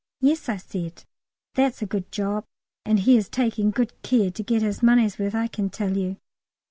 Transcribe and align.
"Yes," 0.19 0.49
I 0.49 0.57
said. 0.57 1.03
"That's 1.53 1.83
a 1.83 1.85
good 1.85 2.11
job," 2.11 2.45
and 2.85 2.97
he 3.01 3.17
is 3.17 3.29
taking 3.29 3.69
good 3.69 3.93
care 4.01 4.31
to 4.31 4.41
get 4.41 4.63
his 4.63 4.81
money's 4.81 5.19
worth, 5.19 5.35
I 5.35 5.45
can 5.45 5.69
tell 5.69 5.95
you. 5.95 6.17